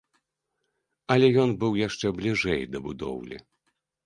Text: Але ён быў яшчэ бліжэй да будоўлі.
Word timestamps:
Але 1.15 1.27
ён 1.43 1.53
быў 1.65 1.77
яшчэ 1.87 2.07
бліжэй 2.21 2.61
да 2.73 2.83
будоўлі. 2.89 3.37